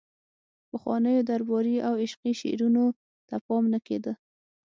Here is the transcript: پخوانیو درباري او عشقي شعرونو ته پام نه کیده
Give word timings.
پخوانیو 0.69 1.27
درباري 1.29 1.75
او 1.87 1.93
عشقي 2.03 2.31
شعرونو 2.41 2.85
ته 3.27 3.35
پام 3.45 3.63
نه 3.73 3.79
کیده 3.87 4.13